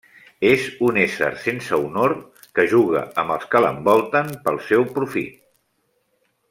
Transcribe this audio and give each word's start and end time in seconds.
És 0.51 0.63
un 0.87 0.95
ésser 1.01 1.27
sense 1.43 1.79
honor 1.83 2.15
que 2.59 2.67
juga 2.73 3.05
amb 3.25 3.37
els 3.37 3.47
que 3.55 3.63
l'envolten 3.67 4.35
pel 4.49 4.61
seu 4.73 4.91
profit. 4.99 5.41